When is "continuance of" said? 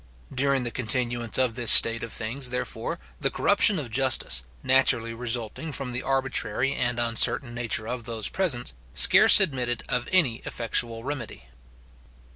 0.71-1.53